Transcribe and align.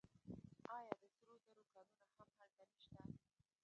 آیا 0.75 0.93
د 1.01 1.03
سرو 1.15 1.35
زرو 1.45 1.63
کانونه 1.73 2.09
هم 2.17 2.29
هلته 2.39 2.63
نشته؟ 2.71 2.97